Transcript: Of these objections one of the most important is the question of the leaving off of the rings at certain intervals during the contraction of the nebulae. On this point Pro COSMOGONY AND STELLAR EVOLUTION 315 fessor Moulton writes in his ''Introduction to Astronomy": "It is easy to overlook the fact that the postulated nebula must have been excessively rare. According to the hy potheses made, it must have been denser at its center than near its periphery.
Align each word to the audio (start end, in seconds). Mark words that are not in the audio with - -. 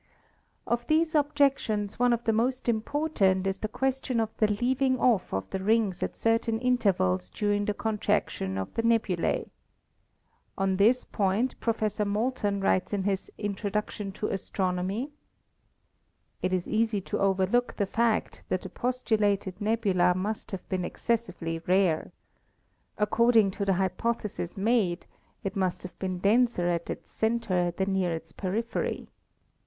Of 0.65 0.87
these 0.87 1.13
objections 1.13 1.99
one 1.99 2.11
of 2.11 2.23
the 2.23 2.33
most 2.33 2.67
important 2.67 3.45
is 3.45 3.59
the 3.59 3.67
question 3.67 4.19
of 4.19 4.35
the 4.37 4.47
leaving 4.51 4.99
off 4.99 5.31
of 5.31 5.47
the 5.51 5.59
rings 5.61 6.01
at 6.01 6.15
certain 6.15 6.57
intervals 6.59 7.29
during 7.29 7.65
the 7.65 7.75
contraction 7.75 8.57
of 8.57 8.73
the 8.73 8.81
nebulae. 8.81 9.51
On 10.57 10.77
this 10.77 11.03
point 11.05 11.53
Pro 11.59 11.71
COSMOGONY 11.71 11.85
AND 11.85 11.91
STELLAR 11.91 12.09
EVOLUTION 12.09 12.59
315 12.61 12.61
fessor 12.63 12.63
Moulton 12.63 12.63
writes 12.63 12.93
in 12.93 13.03
his 13.03 13.31
''Introduction 13.37 14.11
to 14.15 14.27
Astronomy": 14.33 15.11
"It 16.41 16.51
is 16.51 16.67
easy 16.67 16.99
to 17.01 17.19
overlook 17.19 17.75
the 17.75 17.85
fact 17.85 18.41
that 18.49 18.63
the 18.63 18.69
postulated 18.69 19.61
nebula 19.61 20.15
must 20.15 20.49
have 20.49 20.67
been 20.67 20.83
excessively 20.83 21.59
rare. 21.67 22.11
According 22.97 23.51
to 23.51 23.65
the 23.65 23.73
hy 23.73 23.89
potheses 23.89 24.57
made, 24.57 25.05
it 25.43 25.55
must 25.55 25.83
have 25.83 25.99
been 25.99 26.17
denser 26.17 26.67
at 26.69 26.89
its 26.89 27.11
center 27.11 27.69
than 27.69 27.93
near 27.93 28.11
its 28.11 28.31
periphery. 28.31 29.07